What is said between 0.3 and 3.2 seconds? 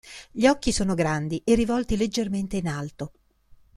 Gli occhi sono grandi e rivolti leggermente in alto.